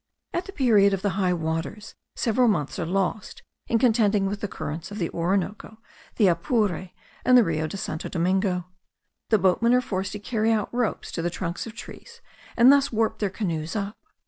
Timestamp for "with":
4.25-4.41